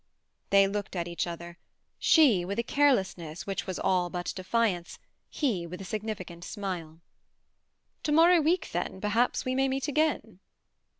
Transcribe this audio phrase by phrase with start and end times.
[0.49, 4.97] They looked at each other—she with a carelessness which was all but defiance,
[5.29, 7.01] he with a significant smile.
[8.01, 10.39] "To morrow week, then, perhaps we may meet again."